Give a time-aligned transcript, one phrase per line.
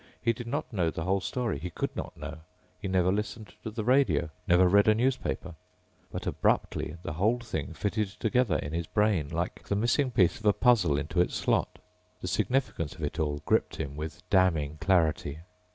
[0.19, 1.59] He did not know the whole story...
[1.59, 2.39] he could not know.
[2.79, 5.53] He never listened to the radio, never read a newspaper.
[6.11, 10.45] But abruptly the whole thing fitted together in his brain like the missing piece of
[10.47, 11.77] a puzzle into its slot.
[12.19, 15.41] The significance of it all gripped him with damning clarity.